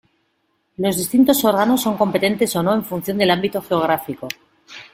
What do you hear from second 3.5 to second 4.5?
geográfico.